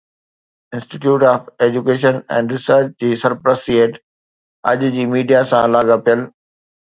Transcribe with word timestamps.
institute 0.75 1.23
of 1.31 1.49
education 1.65 2.15
and 2.37 2.51
research 2.55 2.87
جي 3.03 3.09
سرپرستي 3.25 3.77
هيٺ 3.81 4.01
اڄ 4.71 4.87
جي 4.97 5.05
ميڊيا 5.15 5.43
سان 5.53 5.69
لاڳاپيل 5.77 6.25